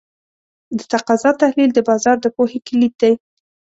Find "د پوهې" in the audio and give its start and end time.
2.21-2.59